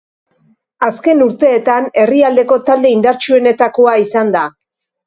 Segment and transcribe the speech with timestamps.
[0.87, 4.47] Azken urteetan herrialdeko talde indartsuenetakoa izan da.